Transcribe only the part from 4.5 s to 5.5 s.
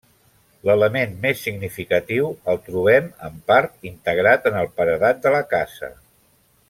en el paredat de la